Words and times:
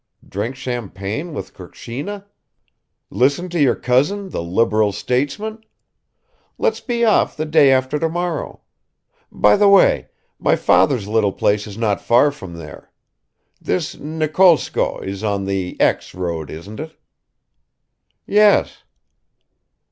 Drink 0.27 0.55
champagne 0.55 1.31
with 1.31 1.53
Kukshina? 1.53 2.25
Listen 3.11 3.49
to 3.49 3.59
your 3.61 3.75
cousin, 3.75 4.29
the 4.31 4.41
liberal 4.41 4.91
statesman?... 4.91 5.63
Let's 6.57 6.79
be 6.79 7.05
off 7.05 7.37
the 7.37 7.45
day 7.45 7.71
after 7.71 7.99
tomorrow. 7.99 8.61
By 9.31 9.55
the 9.57 9.69
way 9.69 10.07
my 10.39 10.55
father's 10.55 11.07
little 11.07 11.31
place 11.33 11.67
is 11.67 11.77
not 11.77 12.01
far 12.01 12.31
from 12.31 12.55
there. 12.57 12.89
This 13.61 13.93
Nikolskoe 13.95 15.03
is 15.03 15.23
on 15.23 15.45
the 15.45 15.79
X. 15.79 16.15
road, 16.15 16.49
isn't 16.49 16.79
it?" 16.79 16.95
"Yes." 18.25 18.81